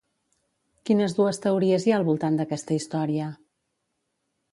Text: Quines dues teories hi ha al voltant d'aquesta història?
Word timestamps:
Quines 0.89 1.13
dues 1.17 1.39
teories 1.43 1.85
hi 1.89 1.93
ha 1.93 1.97
al 1.99 2.05
voltant 2.07 2.39
d'aquesta 2.39 2.79
història? 2.79 3.29